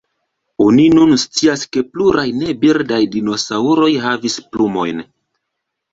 [0.63, 5.05] Oni nun scias ke pluraj ne-birdaj dinosaŭroj havis plumojn.